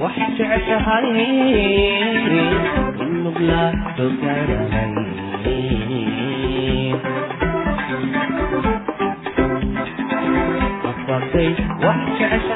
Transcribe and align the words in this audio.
وحشعشهري 0.00 1.32
من 2.98 3.24
مبلغ 3.24 3.72
تكرمي 3.96 5.23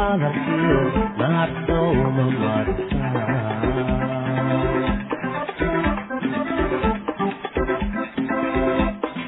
hadalkiyo 0.00 0.80
maartooda 1.18 2.24
martaa 2.40 4.20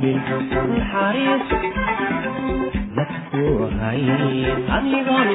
qalbin 0.00 0.16
naxariis 0.72 1.44
dadku 2.96 3.44
hayay 3.80 4.38
adigoon 4.76 5.28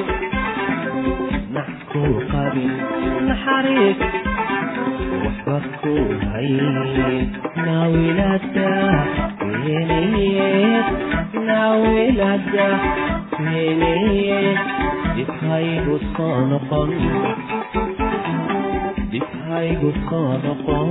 naxku 1.56 2.02
qabin 2.32 2.72
naxariis 3.28 4.00
waxba 5.22 5.56
ku 5.80 5.94
hayay 6.32 7.16
naawilada 7.66 8.70
weenaye 9.62 10.50
naawilada 11.48 12.68
weenaye 13.44 14.40
dibhaygu 15.16 15.94
soo 16.16 16.34
noqon 16.50 16.90
dibhaygu 19.14 19.90
soo 20.10 20.30
noqon 20.44 20.90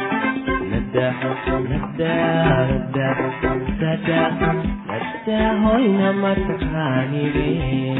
hoyna 5.63 6.09
ma 6.21 6.31
taqaanidin 6.47 7.99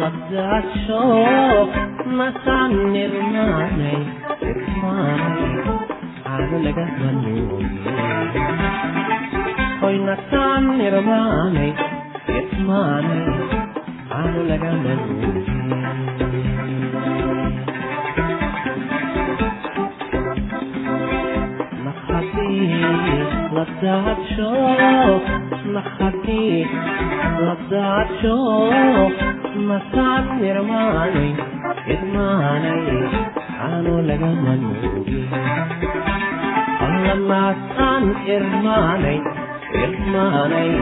laad 0.00 0.66
shoog 0.84 1.70
masaan 2.18 2.72
nirmaanay 2.94 4.00
caano 6.24 6.56
laga 6.66 6.86
hoy 9.82 9.96
nasaan 10.08 10.64
nirmaanay 10.80 11.70
irmaanay 12.38 13.24
caano 14.10 14.40
laga 14.50 14.70
manuuy 14.84 16.42
لقد 23.52 24.16
شوق 24.36 25.22
لقد 25.66 26.26
شوق 28.22 29.41
masaad 29.70 30.26
yarmaanay 30.46 31.30
idmaanay 31.94 32.84
aanu 33.68 33.94
lagama 34.08 34.52
nuugin 34.62 35.30
allamaad 36.86 37.58
aan 37.88 38.04
irmaanay 38.36 39.18
irmaanay 39.84 40.72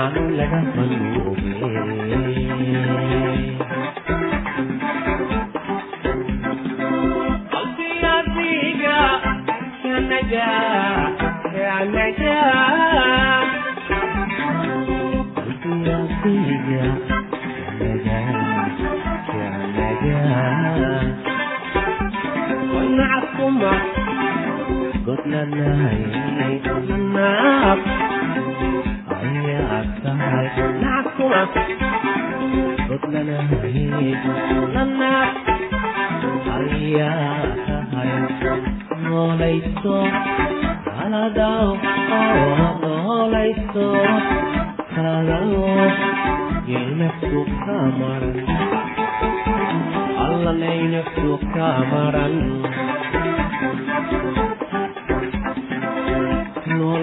aanu 0.00 0.22
lagama 0.40 0.84
nuugin 0.92 2.38
قلبي 7.52 7.88
يا 8.02 8.22
فيك 8.34 8.82
يا 9.84 9.98
نجاح 10.10 11.14
يا 11.54 11.74
نجاح 11.84 12.67
maaf 23.58 23.84
God 25.06 25.22
na 25.26 25.42
nahay 25.48 26.00
hanap 26.62 27.80
Ang 29.08 29.34
niya 29.42 29.60
at 29.66 29.88
kahit 30.04 30.54
nakumak 30.78 31.52
God 32.88 33.04
na 33.10 33.20
nahay 33.24 33.76
hanap 34.74 35.30
Ang 36.48 36.66
niya 36.76 37.10
at 37.10 37.66
kahit 37.90 38.30
nolayso 39.02 39.98
Kala 40.86 41.24
daw 41.34 41.66
oo 41.74 42.66
nolayso 42.82 43.88
Kala 44.92 45.16
daw 45.24 45.48
yay 46.68 46.88
nafsu 47.00 47.40
kamaran. 47.64 48.44
Allah 50.20 50.52
lay 50.52 50.80
nafsu 50.92 51.40
kamaran. 51.56 52.34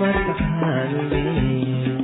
madax 0.00 2.03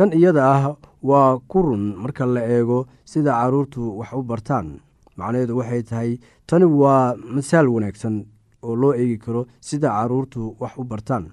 tan 0.00 0.16
iyada 0.16 0.40
ah 0.56 0.64
waa 1.04 1.36
ku 1.44 1.60
run 1.60 1.92
marka 2.02 2.24
la 2.24 2.40
eego 2.56 2.86
sida 3.04 3.32
carruurtu 3.36 3.98
wax 4.00 4.12
u 4.16 4.22
bartaan. 4.24 4.80
Macnaheedu 5.16 5.56
waxay 5.60 5.82
tahay 5.84 6.10
tani 6.48 6.64
waa 6.64 7.12
masaal 7.34 7.68
wanaagsan 7.68 8.24
oo 8.64 8.72
loo 8.80 8.92
eegi 8.96 9.18
karo 9.20 9.44
sida 9.60 9.88
carruurtu 9.92 10.56
wax 10.60 10.72
u 10.80 10.84
bartaan. 10.88 11.24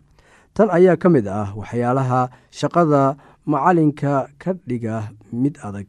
Tan 0.54 0.68
ayaa 0.78 1.00
ka 1.00 1.08
mid 1.10 1.28
ah 1.32 1.56
waxyaalaha 1.56 2.28
shaqada 2.52 3.16
macalinka 3.48 4.28
ka 4.42 4.52
dhiga 4.68 5.16
mid 5.32 5.56
adag. 5.64 5.88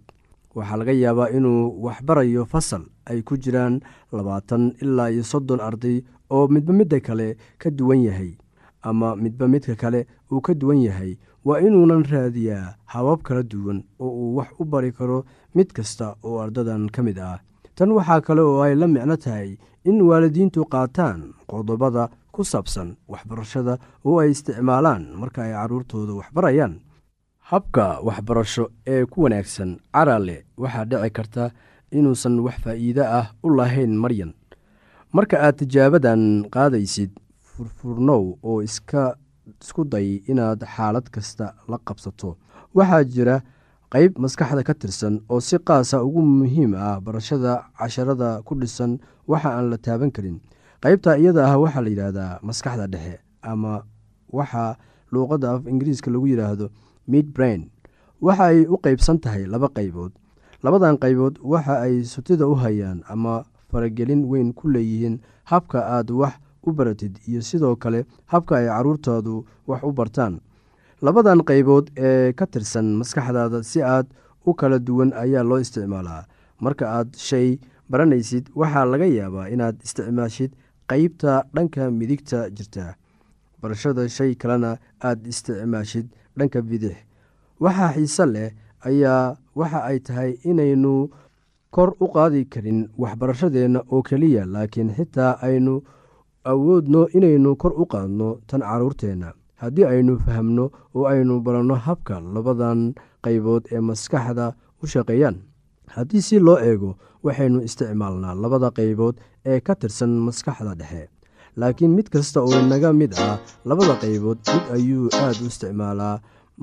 Waxaa 0.55 0.79
laga 0.79 0.93
yaabaa 0.95 1.35
inuu 1.35 1.83
waxbarayo 1.83 2.47
fasal 2.47 2.87
ay 3.11 3.23
ku 3.27 3.35
jiraan 3.43 3.83
labaatan 4.15 4.79
ilaa 4.83 5.11
iyo 5.11 5.25
soddon 5.27 5.59
arday 5.61 5.99
oo 6.31 6.47
midba 6.47 6.73
midda 6.79 7.01
kale 7.03 7.35
ka 7.59 7.71
duwan 7.75 8.07
yahay 8.07 8.39
ama 8.87 9.17
midba 9.19 9.49
midka 9.51 9.75
kale 9.75 10.07
uu 10.31 10.41
ka 10.47 10.55
duwan 10.55 10.79
yahay 10.87 11.19
waa 11.49 11.61
inuunan 11.67 12.05
raadiyaa 12.13 12.75
habab 12.93 13.21
kala 13.27 13.43
duwan 13.53 13.79
oo 14.05 14.11
uu 14.23 14.37
wax 14.39 14.49
u 14.61 14.65
bari 14.65 14.91
karo 14.99 15.19
mid 15.57 15.69
kasta 15.77 16.07
oo 16.27 16.39
ardadan 16.45 16.89
ka 16.95 17.03
mid 17.03 17.19
ah. 17.19 17.39
Tan 17.77 17.91
waxaa 17.97 18.21
kale 18.27 18.43
oo 18.43 18.61
ay 18.67 18.75
la 18.75 18.87
micno 18.95 19.17
tahay 19.25 19.51
in 19.89 20.03
waalidiintu 20.09 20.65
qaataan 20.73 21.21
qodobada 21.51 22.05
ku 22.35 22.43
saabsan 22.45 22.89
waxbarashada 23.13 23.75
oo 24.05 24.19
ay 24.23 24.31
isticmaalaan 24.35 25.05
marka 25.21 25.41
ay 25.47 25.53
carruurtooda 25.55 26.13
waxbarayaan. 26.21 26.75
Habka 27.51 27.85
waxbarasho 28.07 28.65
ee 28.87 29.05
ku 29.07 29.23
wanaagsan 29.25 29.71
carale 29.95 30.37
waxaa 30.63 30.85
dhici 30.91 31.11
karta 31.17 31.45
inuusan 31.99 32.37
wax 32.45 32.57
faa'iide 32.65 33.05
ah 33.21 33.27
u 33.47 33.49
lahayn 33.57 33.95
maryan. 34.03 34.33
Marka 35.15 35.37
aad 35.41 35.57
tijaabadan 35.63 36.23
qaadaysid 36.55 37.11
furfurnow 37.49 38.37
oo 38.43 38.59
iska 38.63 39.17
isku 39.63 39.85
day 39.85 40.23
inaad 40.31 40.61
xaalad 40.77 41.07
kasta 41.11 41.55
la 41.69 41.79
qabsato. 41.79 42.37
Waxaa 42.75 43.05
jira 43.05 43.37
qayb 43.93 44.19
maskaxda 44.19 44.63
ka 44.65 44.75
tirsan 44.75 45.21
oo 45.29 45.41
si 45.41 45.57
qaasa 45.59 46.05
ugu 46.05 46.21
muhiim 46.23 46.75
ah 46.77 47.01
barashada 47.01 47.65
casharada 47.79 48.43
ku 48.45 48.55
dhisan 48.55 48.99
waxa 49.27 49.49
aan 49.57 49.71
la 49.71 49.79
taaban 49.79 50.11
karin. 50.11 50.41
Qaybta 50.83 51.17
iyada 51.19 51.47
ah 51.49 51.57
waxaa 51.59 51.81
la 51.85 51.91
yidhaahdaa 51.91 52.39
maskaxda 52.43 52.87
dhexe 52.87 53.19
ama 53.43 53.83
waxa 54.33 54.77
luuqadda 55.13 55.49
af 55.55 55.63
ingiriiska 55.67 56.11
lagu 56.11 56.27
yidhaahdo 56.29 56.69
mid 57.09 57.27
brain. 57.33 57.71
Waxa 58.21 58.45
ay 58.53 58.67
u 58.69 58.77
qeybsan 58.85 59.19
tahay 59.23 59.47
laba 59.47 59.69
qaybood. 59.73 60.13
Labadan 60.63 60.99
qaybood 60.99 61.39
waxa 61.43 61.81
ay 61.87 62.05
sutida 62.05 62.45
u 62.47 62.55
hayaan 62.55 63.01
ama 63.09 63.45
faragelin 63.71 64.25
weyn 64.29 64.53
ku 64.53 64.69
leeyihiin 64.69 65.21
habka 65.45 65.81
aad 65.97 66.11
wax 66.11 66.35
u 66.69 66.73
baratid 66.73 67.19
iyo 67.29 67.41
sidoo 67.43 67.77
kale 67.77 68.05
habka 68.27 68.57
ay 68.61 68.67
caruurtaadu 68.69 69.45
wax 69.67 69.83
u 69.83 69.93
bartaan. 69.93 70.41
Labadan 71.03 71.41
qaybood 71.49 71.91
ee 71.97 72.33
ka 72.33 72.47
tirsan 72.47 72.87
maskaxdaada 73.01 73.63
si 73.63 73.83
aad 73.83 74.07
u 74.47 74.55
kala 74.55 74.79
duwan 74.79 75.13
ayaa 75.15 75.43
loo 75.43 75.59
isticmaalaa. 75.65 76.25
Marka 76.61 76.85
aad 76.99 77.15
shay 77.17 77.59
baranaysid 77.91 78.51
waxaa 78.55 78.85
laga 78.85 79.07
yaabaa 79.07 79.49
inaad 79.55 79.77
isticmaashid 79.87 80.51
qeybta 80.91 81.45
dhanka 81.55 81.91
midigta 81.91 82.51
jirta. 82.51 82.95
Barashada 83.63 84.09
shay 84.09 84.35
kalena 84.35 84.77
aad 85.03 85.27
isticmaashid 85.27 86.07
dhanka 86.39 86.63
bidix. 86.63 86.97
Waxaa 87.61 87.93
xiise 87.95 88.27
leh 88.27 88.51
ayaa 88.89 89.37
waxa 89.55 89.81
ay 89.91 89.99
tahay 90.01 90.31
inaynu 90.51 91.11
kor 91.71 91.95
u 92.01 92.07
qaadi 92.15 92.45
karin 92.53 92.89
waxbarashadeenna 92.99 93.81
oo 93.93 94.03
keliya 94.03 94.45
laakiin 94.47 94.91
xitaa 94.97 95.39
aynu 95.47 95.83
awoodno 96.53 97.01
inaynu 97.17 97.51
kor 97.63 97.73
u 97.83 97.85
qaadno 97.93 98.29
tan 98.49 98.61
caruurteenna 98.69 99.29
haddii 99.63 99.85
aynu 99.93 100.13
fahamno 100.25 100.65
oo 100.97 101.05
aynu 101.13 101.35
baranno 101.47 101.75
habka 101.87 102.21
labadan 102.35 102.81
qaybood 103.25 103.63
ee 103.75 103.81
maskaxda 103.89 104.47
u 104.83 104.87
shaqeeyaan 104.93 105.37
haddii 105.95 106.23
si 106.29 106.37
loo 106.47 106.59
eego 106.71 106.91
waxaynu 107.25 107.59
isticmaalnaa 107.69 108.35
labada 108.43 108.69
qaybood 108.79 109.15
ee 109.51 109.61
ka 109.67 109.75
tirsan 109.81 110.11
maskaxda 110.27 110.75
dhexe. 110.81 111.09
Laakiin 111.61 111.91
mid 111.99 112.07
kasta 112.15 112.39
oo 112.47 112.59
naga 112.71 112.91
mid 113.01 113.13
ah 113.29 113.37
labada 113.69 113.95
qaybood 114.03 114.39
mid 114.55 114.65
ayuu 114.77 115.07
aada 115.23 115.41
u 115.45 115.47
isticmaalaa 115.53 116.17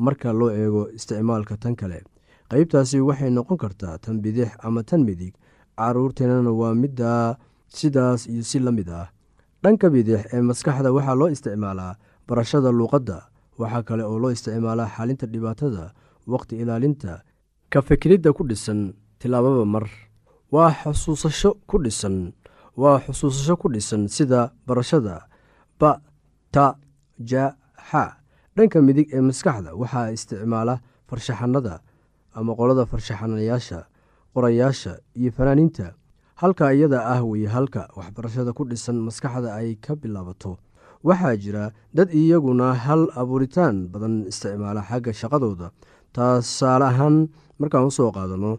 marka 0.06 0.30
loo 0.39 0.51
eego 0.62 0.82
isticmaalka 0.98 1.58
tan 1.63 1.75
kale. 1.80 2.00
Qaybtaasi 2.51 2.98
waxay 3.08 3.30
noqon 3.38 3.58
kartaa 3.63 3.96
tan 4.04 4.15
bidix 4.24 4.50
ama 4.65 4.82
tan 4.89 5.01
midig. 5.08 5.34
Caruurteennana 5.80 6.51
waa 6.62 6.74
middaa 6.84 7.36
sidaas 7.68 8.22
iyo 8.32 8.44
si 8.50 8.60
la 8.65 8.72
mid 8.72 8.89
ah 8.89 9.08
dhanka 9.65 9.88
bidix 9.93 10.22
ee 10.34 10.41
maskaxda 10.50 10.89
waxaa 10.98 11.15
loo 11.22 11.29
isticmaalaa 11.36 11.93
barashada 12.27 12.69
luuqadda 12.79 13.17
waxaa 13.62 13.84
kale 13.88 14.03
oo 14.12 14.17
loo 14.24 14.31
isticmaalaa 14.36 14.89
xalinta 14.95 15.25
dhibaatada 15.34 15.84
waqti 16.34 16.53
ilaalinta 16.62 17.12
ka 17.74 17.79
fikiridda 17.88 18.29
ku 18.38 18.43
dhisan 18.50 18.79
tilaababa 19.19 19.65
mar 19.65 19.86
waa 20.53 20.72
xusuusasho 20.84 21.51
ku 21.69 21.75
dhisan 21.84 22.15
waa 22.81 22.98
xusuusasho 23.05 23.55
ku 23.62 23.67
dhisan 23.74 24.07
sida 24.15 24.41
barashada 24.67 25.15
ba 25.79 25.91
ta 26.53 26.65
ja 27.31 27.43
xa 27.89 28.03
dhanka 28.55 28.77
midig 28.88 29.07
ee 29.15 29.22
maskaxda 29.29 29.69
waxaa 29.81 30.12
isticmaala 30.15 30.75
farshaxanada 31.10 31.75
ama 32.38 32.51
qolada 32.60 32.84
farshaxanayaasha 32.91 33.79
qorayaasha 34.36 34.91
iyo 35.19 35.31
fanaaniinta 35.38 35.86
halka 36.42 36.74
iyada 36.74 37.00
ah 37.06 37.22
weye 37.24 37.48
halka 37.48 37.88
waxbarashada 37.96 38.54
ku 38.54 38.63
dhisan 38.65 38.98
maskaxda 39.08 39.56
ay 39.56 39.75
ka 39.80 39.96
bilaabato. 39.96 40.58
Waxaa 41.04 41.36
jira 41.38 41.72
dad 41.94 42.10
iyaguna 42.12 42.74
hal 42.74 43.08
abuuritaan 43.15 43.88
badan 43.94 44.25
isticmaala 44.27 44.82
xagga 44.84 45.12
shaqadooda. 45.13 45.72
Tusaale 46.13 46.86
ahaan 46.92 47.30
markaan 47.60 47.86
u 47.88 47.92
soo 47.92 48.12
qaadano 48.12 48.58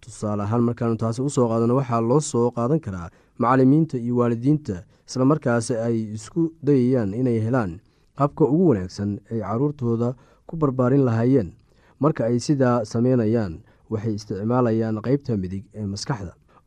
tusaale 0.00 0.42
ahaan 0.46 0.62
markaanu 0.68 0.96
taasi 0.96 1.20
u 1.22 1.28
soo 1.30 1.48
qaadano 1.50 1.74
waxaa 1.80 2.00
loo 2.00 2.20
soo 2.20 2.50
qaadan 2.56 2.80
karaa 2.80 3.08
macalimiinta 3.38 3.98
iyo 3.98 4.16
waalidiinta 4.20 4.84
islamarkaasi 5.08 5.74
ay 5.76 5.96
isku 6.16 6.52
dayayaan 6.62 7.14
inay 7.14 7.40
helaan 7.44 7.80
habka 8.20 8.44
ugu 8.44 8.68
wanaagsan 8.72 9.18
ay 9.32 9.40
caruurtooda 9.42 10.14
ku 10.46 10.56
barbaarin 10.56 11.04
lahaayeen. 11.08 11.52
Marka 12.00 12.24
ay 12.30 12.38
sidaa 12.40 12.84
sameynayaan 12.84 13.60
waxay 13.90 14.14
isticmaalayaan 14.14 14.96
qeybta 15.02 15.34
midig 15.36 15.64
ee 15.74 15.86
maskaxda 15.88 16.32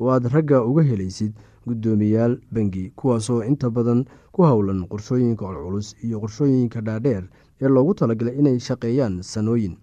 oo 0.00 0.10
aad 0.10 0.24
ragga 0.32 0.64
uga 0.64 0.82
helaysid 0.82 1.32
guddoomiyaal 1.66 2.38
bangi 2.52 2.92
kuwaasoo 2.96 3.42
inta 3.44 3.70
badan 3.70 4.04
ku 4.32 4.42
howlan 4.42 4.86
qorshooyinka 4.88 5.44
culculus 5.46 5.96
iyo 6.04 6.20
qorshooyinka 6.20 6.80
dhaadheer 6.80 7.24
ee 7.62 7.68
loogu 7.68 7.94
talagalay 7.94 8.38
inay 8.38 8.58
shaqeeyaan 8.58 9.22
sanooyin. 9.22 9.76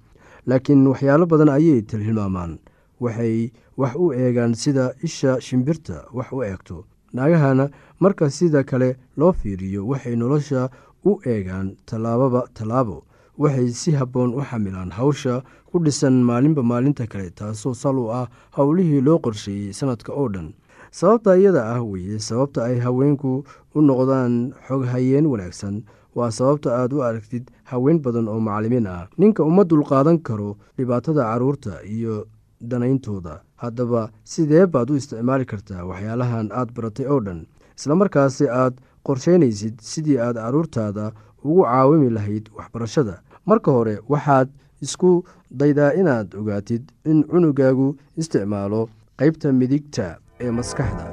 Laakiin 0.47 0.87
waxyaalo 0.87 1.25
badan 1.25 1.49
ayay 1.49 1.81
tilmaamaan. 1.81 2.57
Waxay 2.99 3.51
wax 3.77 3.95
u 3.95 4.11
eegaan 4.13 4.55
sida 4.55 4.93
isha 5.03 5.41
shimbirta 5.41 6.05
wax 6.13 6.31
u 6.33 6.41
eegto. 6.43 6.85
Naagahana 7.13 7.69
marka 7.99 8.29
sida 8.29 8.63
kale 8.63 8.97
loo 9.17 9.31
fiiriyo 9.33 9.87
waxay 9.87 10.15
nolosha 10.15 10.69
u 11.05 11.19
eegaan 11.25 11.75
tallaababa 11.85 12.41
tallaabo 12.53 13.03
waxay 13.37 13.69
si 13.81 13.91
habboon 13.99 14.33
u 14.37 14.41
xamilaan 14.49 14.91
hawsha 14.97 15.43
ku 15.71 15.79
dhisan 15.85 16.23
maalinba 16.29 16.63
maalinta 16.63 17.07
kale 17.11 17.29
taasoo 17.29 17.73
sal 17.73 17.97
u 18.03 18.05
ah 18.19 18.27
howlihii 18.57 19.01
loo 19.07 19.19
qorsheeyey 19.25 19.73
sanadka 19.79 20.11
oo 20.13 20.27
dhan. 20.33 20.53
Sababta 20.91 21.37
iyada 21.37 21.61
ah 21.75 21.81
weye 21.83 22.19
sababta 22.19 22.65
ay 22.65 22.79
haweenku 22.85 23.43
u 23.75 23.79
noqdaan 23.81 24.53
xoghayeen 24.67 25.25
wanaagsan 25.31 25.83
waa 26.17 26.31
sababta 26.31 26.69
aad 26.79 26.93
u 26.93 27.03
aragtid 27.07 27.45
haween 27.69 27.99
badan 28.01 28.27
oo 28.27 28.39
macalimiin 28.39 28.87
ah. 28.87 29.07
Ninka 29.17 29.43
uma 29.43 29.63
dulqaadan 29.69 30.17
karo 30.27 30.57
dhibaatada 30.77 31.21
carruurta 31.29 31.83
iyo 31.85 32.25
danayntooda. 32.61 33.41
Haddaba 33.61 34.09
sidee 34.23 34.65
baad 34.65 34.89
u 34.89 34.95
isticmaali 34.97 35.45
kartaa 35.45 35.85
waxyaalahan 35.85 36.49
aad 36.51 36.69
baratay 36.73 37.05
oo 37.05 37.19
dhan? 37.21 37.45
Islamarkaasi 37.77 38.49
aad 38.49 38.73
qorsheynaysid 39.05 39.75
sidii 39.81 40.17
aad 40.17 40.35
caruurtaada 40.41 41.11
ugu 41.45 41.61
caawimi 41.63 42.09
lahayd 42.09 42.49
waxbarashada 42.57 43.21
marka 43.49 43.71
hore 43.77 43.95
waxaad 44.13 44.47
isku 44.85 45.11
daydaa 45.59 45.91
inaad 46.01 46.27
ogaatid 46.41 46.83
in 47.11 47.19
cunugaagu 47.31 47.87
isticmaalo 48.21 48.81
qeybta 49.19 49.47
midigta 49.59 50.05
ee 50.45 50.51
maskaxda 50.59 51.05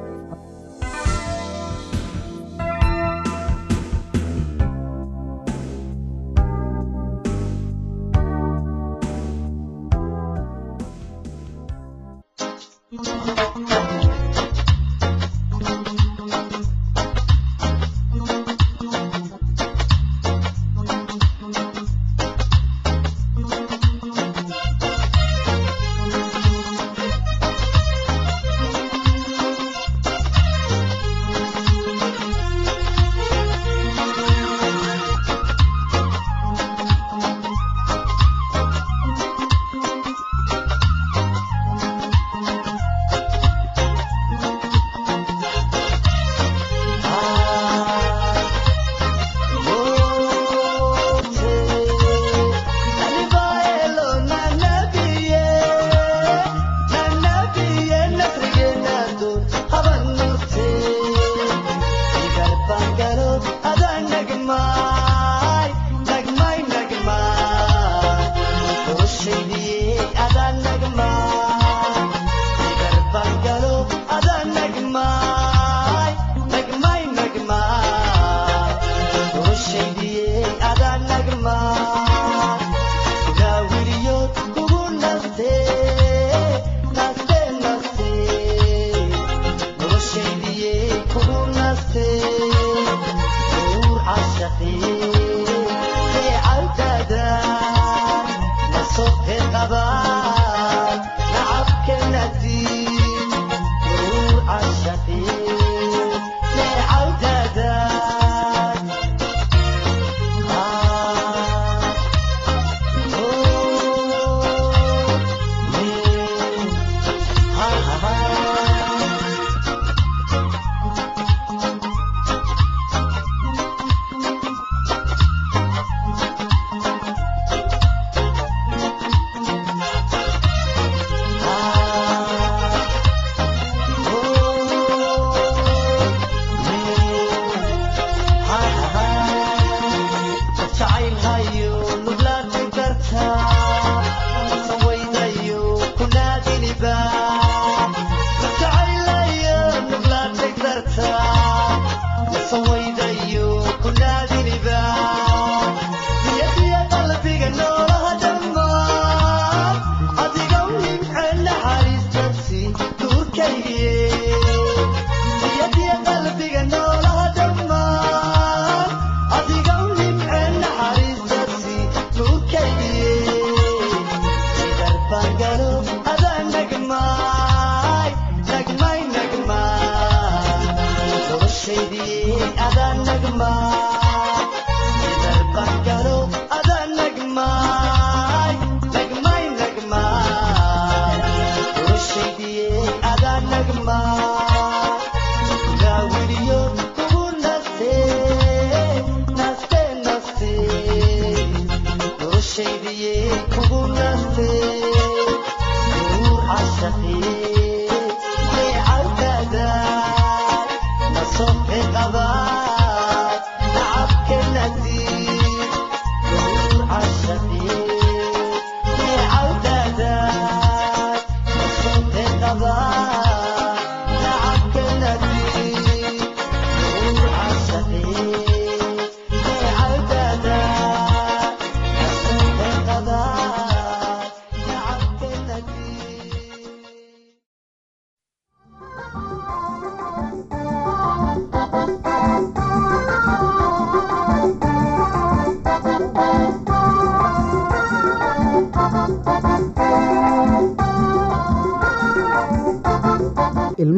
shaydii 181.64 182.50
adaanagma 182.66 183.50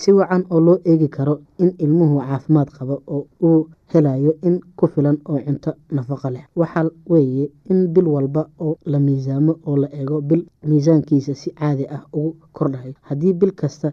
si 0.00 0.10
wacan 0.18 0.42
oo 0.54 0.60
loo 0.66 0.76
eegi 0.90 1.08
karo 1.16 1.34
in 1.62 1.70
ilmuhu 1.84 2.16
caafimaad 2.20 2.68
qabo 2.76 2.96
oo 3.14 3.22
uu 3.48 3.60
helayo 3.92 4.32
in 4.48 4.56
ku 4.78 4.84
filan 4.92 5.18
oo 5.30 5.38
cunto 5.46 5.70
nafaqo 5.96 6.28
leh. 6.34 6.44
Waxaa 6.60 6.90
weeye 7.10 7.44
in 7.70 7.80
bil 7.94 8.08
walba 8.14 8.42
oo 8.64 8.74
la 8.92 8.98
miisaamo 9.06 9.52
oo 9.68 9.76
la 9.82 9.88
eego 9.98 10.20
bil 10.28 10.42
miisaankiisa 10.68 11.34
si 11.34 11.50
caadi 11.58 11.84
ah 11.96 12.02
ugu 12.12 12.34
kordhayo 12.56 12.92
haddii 13.08 13.32
bil 13.40 13.52
kasta 13.60 13.92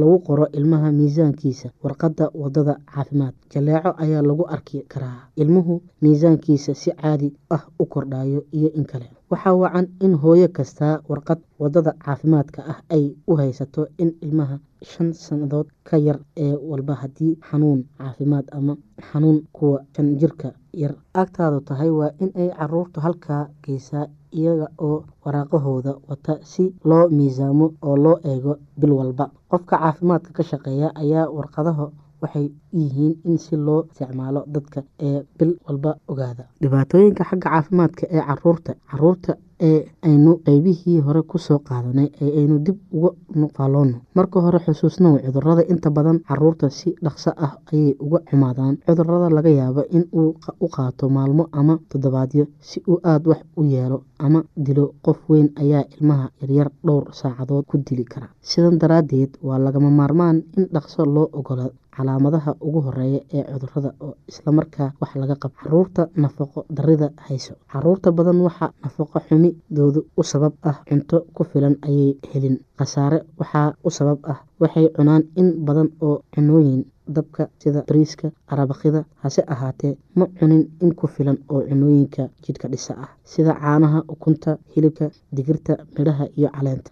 lagu 0.00 0.18
qoro 0.26 0.46
ilmaha 0.58 0.88
miisaankiisa 0.98 1.68
warqadda 1.82 2.30
waddada 2.34 2.74
caafimaad 2.94 3.34
jaleeco 3.52 3.90
ayaa 4.02 4.22
lagu 4.22 4.44
arki 4.54 4.78
karaa. 4.92 5.28
Ilmuhu 5.36 5.82
miisaankiisa 6.02 6.74
si 6.74 6.90
caadi 7.00 7.28
ah 7.50 7.62
u 7.78 7.84
kordhayo 7.86 8.40
iyo 8.52 8.70
in 8.78 8.84
kale 8.84 9.08
waxaa 9.32 9.54
wacan 9.62 9.86
in 10.04 10.14
hooyo 10.22 10.48
kastaa 10.56 10.94
warqad 11.10 11.40
waddada 11.62 11.92
caafimaadka 12.04 12.60
ah 12.72 12.78
ay 12.96 13.04
u 13.30 13.36
haysato 13.40 13.82
in 14.02 14.10
ilmaha 14.26 14.56
shan 14.90 15.08
sannadood 15.24 15.68
ka 15.88 15.96
yar 16.06 16.18
ee 16.44 16.54
walba 16.70 16.94
haddii 17.02 17.32
xanuun 17.48 17.80
caafimaad 17.98 18.46
ama 18.58 18.74
xanuun 19.08 19.38
kuwa 19.56 19.78
shan 19.96 20.08
jirka 20.20 20.48
yar 20.82 20.94
agtaadu 21.22 21.60
tahay 21.68 21.90
waa 21.98 22.10
in 22.22 22.30
ay 22.42 22.48
caruurtu 22.58 23.00
halkaa 23.00 23.42
geysaa 23.64 24.06
iyaga 24.40 24.66
oo 24.86 24.98
waraaqahooda 25.24 25.92
wata 26.08 26.34
si 26.50 26.64
loo 26.84 27.08
miisaamo 27.16 27.66
oo 27.88 27.96
loo 28.04 28.16
eego 28.24 28.52
bil 28.80 28.92
walba. 28.98 29.24
Qofka 29.50 29.76
caafimaadka 29.78 30.30
ka 30.36 30.42
shaqeeya 30.50 30.88
ayaa 31.02 31.26
warqadaha 31.36 31.84
waxay 32.22 32.46
yihiin 32.72 33.14
in 33.24 33.38
si 33.38 33.56
loo 33.56 33.80
isticmaalo 33.90 34.40
dadka 34.54 34.80
ee 35.08 35.22
bil 35.38 35.52
walba 35.66 35.90
ogaada. 36.08 36.44
Dhibaatooyinka 36.62 37.24
xagga 37.30 37.48
caafimaadka 37.50 38.04
ee 38.16 38.22
carruurta 38.28 38.72
carruurta 38.90 39.32
ee 39.68 39.78
aynu 40.08 40.32
qeybihii 40.46 41.00
hore 41.06 41.22
ku 41.22 41.38
soo 41.38 41.58
qaadanay 41.68 42.08
ee 42.24 42.30
aynu 42.40 42.56
dib 42.66 42.78
uga 42.92 43.10
nuqaaloono 43.40 43.96
marka 44.16 44.40
hore 44.44 44.58
xusuusnow 44.66 45.14
cudurrada 45.24 45.62
inta 45.72 45.90
badan 45.96 46.18
carruurta 46.28 46.70
si 46.78 46.88
dhaqso 47.04 47.30
ah 47.46 47.52
ayay 47.72 47.94
uga 48.06 48.18
xumaadaan. 48.30 48.74
Cudurada 48.86 49.28
laga 49.36 49.50
yaabo 49.60 49.82
in 49.96 50.04
uu 50.20 50.30
u 50.64 50.68
qaato 50.76 51.08
maalmo 51.16 51.44
ama 51.52 51.74
toddobaadyo 51.90 52.44
si 52.68 52.78
uu 52.90 52.98
aada 53.04 53.30
wax 53.30 53.40
u 53.56 53.62
yeelo 53.64 53.98
ama 54.18 54.40
dilo. 54.56 54.84
Qof 55.04 55.18
weyn 55.30 55.48
ayaa 55.62 55.84
ilmaha 55.94 56.26
yaryar 56.40 56.68
dhowr 56.86 57.04
saacadood 57.20 57.64
ku 57.70 57.76
dili 57.86 58.04
kara. 58.04 58.28
Sidan 58.40 58.78
daraaddeed 58.78 59.32
waa 59.42 59.58
lagama 59.58 59.90
maarmaan 59.90 60.42
in 60.56 60.64
dhaqso 60.74 61.04
loo 61.14 61.28
ogolo 61.38 61.70
calaamadaha 61.96 62.50
ugu 62.66 62.80
horreeya 62.86 63.20
ee 63.36 63.42
cudurrada 63.52 63.90
oo 64.04 64.14
islamarkaa 64.30 64.88
wax 65.00 65.10
laga 65.22 65.36
qabo. 65.42 65.54
Caruurta 65.62 66.02
nafaqo 66.22 66.60
darida 66.76 67.08
hayso. 67.26 67.52
Caruurta 67.72 68.08
badan 68.18 68.38
waxaa 68.46 68.70
nafaqo 68.84 69.18
xumidoodu 69.26 70.00
u 70.20 70.22
sabab 70.32 70.52
ah 70.70 70.76
cunto 70.88 71.16
ku 71.34 71.42
filan 71.50 71.74
ayay 71.88 72.10
helin. 72.32 72.56
Khasaare 72.78 73.18
waxaa 73.40 73.68
u 73.86 73.90
sabab 73.98 74.18
ah. 74.32 74.38
Waxay 74.60 74.86
cunaan 74.96 75.22
in 75.40 75.48
badan 75.66 75.88
oo 76.06 76.16
cunooyin 76.34 76.82
dabka 77.16 77.42
sida 77.62 77.80
bariiska 77.88 78.26
arabakida 78.52 79.00
hase 79.22 79.42
ahaatee 79.54 79.94
ma 80.18 80.26
cunin 80.38 80.62
in 80.84 80.94
ku 81.00 81.06
filan 81.14 81.38
oo 81.52 81.60
cunooyinka 81.68 82.22
jidhka 82.44 82.68
dhisa 82.72 82.92
ah 83.04 83.10
sida 83.32 83.52
caanaha 83.62 83.98
ukunta 84.14 84.58
hilibka 84.74 85.06
digirta 85.36 85.72
midhaha 85.96 86.24
iyo 86.38 86.48
caleenta. 86.56 86.90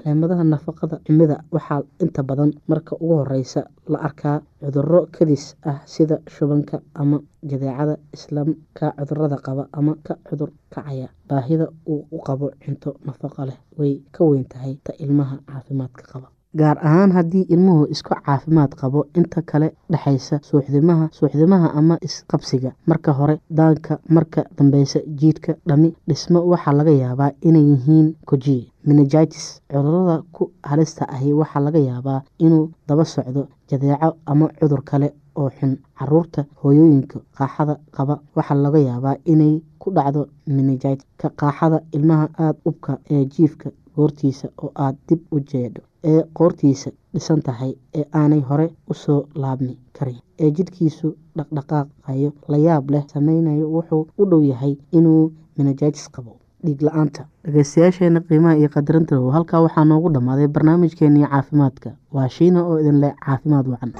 Caleemadaha 0.00 0.44
nafaqada 0.44 0.96
xumida 1.06 1.36
waxaa 1.54 1.82
inta 2.04 2.22
badan 2.28 2.50
marka 2.70 2.92
ugu 3.02 3.14
horeysa 3.20 3.60
la 3.92 3.98
arkaa 4.08 4.36
cuduro 4.60 5.00
kadis 5.16 5.44
ah 5.70 5.78
sida 5.94 6.16
shubanka 6.34 6.76
ama 6.94 7.18
jadeecada 7.50 7.94
islaamka 8.16 8.86
cudurrada 8.98 9.36
qaba 9.46 9.64
ama 9.78 9.92
ka 10.06 10.14
cudur 10.28 10.50
kacaya. 10.74 11.08
Baahida 11.28 11.66
uu 11.92 12.06
u 12.16 12.18
qabo 12.26 12.46
cunto 12.64 12.90
nafaqo 13.06 13.44
leh 13.48 13.58
way 13.78 13.92
ka 14.14 14.24
weyn 14.24 14.44
tahay 14.52 14.74
ta 14.86 14.92
ilmaha 15.04 15.36
caafimaadka 15.50 16.04
qaba 16.12 16.28
gaar 16.58 16.78
ahaan 16.82 17.12
haddii 17.12 17.44
ilmuhu 17.54 17.86
isku 17.94 18.14
caafimaad 18.26 18.72
qabo 18.80 19.06
inta 19.18 19.42
kale 19.42 19.68
dhexaysa 19.90 20.38
suuxdimaha 20.42 21.08
suuxdimaha 21.12 21.68
ama 21.78 21.98
isqabsiga. 22.02 22.72
Marka 22.86 23.12
hore 23.12 23.36
daanka 23.50 23.98
marka 24.08 24.44
dambeysa 24.58 25.00
jiidhka 25.20 25.54
dhami 25.68 25.94
dhismo 26.08 26.40
waxaa 26.52 26.72
laga 26.72 26.90
yaabaa 27.02 27.30
inay 27.42 27.62
yihiin 27.70 28.08
kojiye 28.26 28.66
menegitis 28.86 29.60
cudurrada 29.70 30.22
ku 30.32 30.50
halista 30.62 31.06
ahi 31.08 31.32
waxaa 31.32 31.60
laga 31.66 31.78
yaabaa 31.78 32.22
inuu 32.38 32.70
daba 32.88 33.04
socdo 33.04 33.46
jadeeco 33.70 34.16
ama 34.26 34.48
cudur 34.60 34.82
kale 34.84 35.12
oo 35.36 35.50
xun. 35.50 35.76
Caruurta 35.98 36.44
hooyooyinka 36.62 37.18
qaaxada 37.38 37.78
qaba 37.96 38.18
waxaa 38.36 38.54
laga 38.64 38.78
yaabaa 38.78 39.16
inay 39.24 39.62
ku 39.78 39.90
dhacdo 39.96 40.26
menegit 40.46 41.00
ka 41.20 41.28
qaaxada 41.40 41.80
ilmaha 41.92 42.26
aada 42.38 42.58
ubka 42.64 42.98
ee 43.10 43.24
jiifka 43.24 43.70
goortiisa 44.00 44.48
oo 44.62 44.70
aada 44.84 44.98
dib 45.08 45.20
u 45.34 45.40
jeedho 45.52 45.82
ee 46.10 46.20
qoortiisa 46.38 46.90
dhisan 47.14 47.40
tahay 47.46 47.72
ee 47.98 48.04
aanay 48.20 48.40
hore 48.50 48.66
u 48.90 48.94
soo 48.94 49.20
laabmi 49.42 49.74
karin. 49.98 50.18
Ee 50.42 50.50
jidhkiisu 50.56 51.08
dhaqdhaqaaqayo 51.38 52.30
layaab 52.52 52.90
leh 52.90 53.04
sameynayo 53.14 53.66
wuxuu 53.74 54.02
u 54.18 54.24
dhow 54.30 54.42
yahay 54.50 54.74
inuu 54.98 55.32
menegitis 55.58 56.06
qabo. 56.14 56.36
Dhiig 56.64 56.82
la'aanta 56.86 57.22
dhegeystayaasheena 57.44 58.20
qiimaha 58.28 58.56
iyo 58.60 58.68
qadarinta 58.76 59.16
halkaa 59.36 59.60
waxaa 59.66 59.84
noogu 59.84 60.08
dhammaaday 60.14 60.48
barnaamijkeenii 60.48 61.26
caafimaadka. 61.32 61.90
Waa 62.14 62.28
shiina 62.28 62.64
oo 62.70 62.78
idin 62.80 63.00
leh 63.00 63.12
caafimaad 63.26 63.66
wacan 63.72 63.92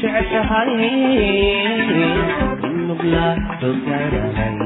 jeclahay 0.00 0.70
nugla 2.86 3.26
doganahay 3.60 4.58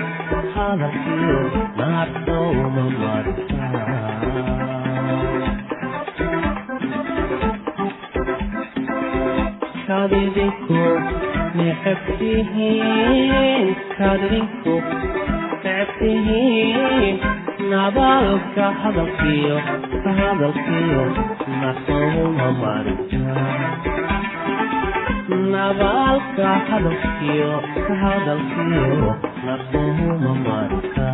hadalkiyo 0.55 1.39
nasooma 1.79 2.83
marin 3.01 3.37
kadidinku 9.87 10.81
necebtihiin 11.57 13.65
kadidinku 13.97 14.75
necebtihiin 15.63 17.15
nabaalka 17.71 18.65
hadalkiyo 18.81 19.55
hadalkiyo 20.19 21.03
nasaguma 21.61 22.47
marnabaalka 25.29 26.47
hadalkiyo 26.69 27.51
hadalkiyo 28.01 29.15
nasaguma 29.45 30.31
marka 30.45 31.07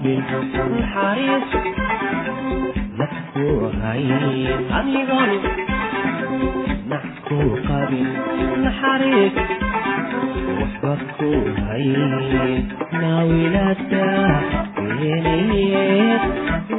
rabin 0.00 0.20
naxariis 0.80 1.48
nafku 2.98 3.46
hay 3.80 4.04
adigoon 4.78 5.32
nax 6.90 7.04
ku 7.28 7.38
qabin 7.68 8.08
naxariis 8.64 9.36
waxba 10.58 10.92
ku 11.18 11.28
hay 11.66 11.86
naawilada 13.00 14.06
weeneye 14.88 15.84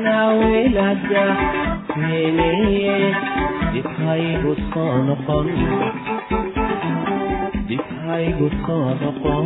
naawilada 0.06 1.26
weeneye 2.02 2.98
dibhaygu 3.74 4.52
soo 4.74 4.94
noqon 5.08 5.48
dibhaygu 7.70 8.48
soo 8.66 8.88
noqon 9.02 9.46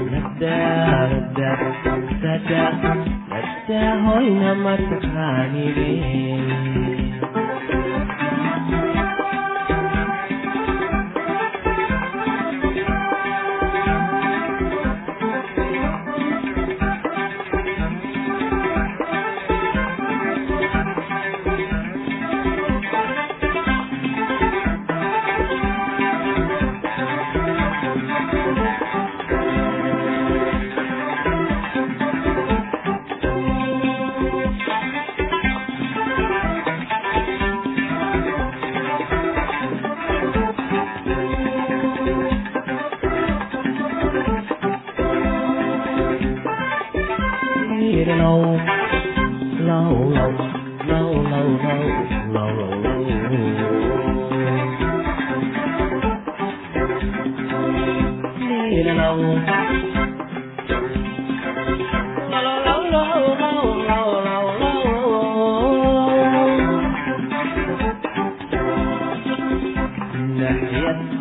होइन 3.97 4.43
मात्र 4.57 4.99
खाने 5.05 5.67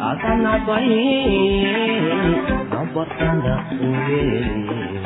عسى 0.01 0.33
العطيل 0.35 1.71
عبر 2.73 3.07
كان 3.19 3.41
أولي 3.83 5.00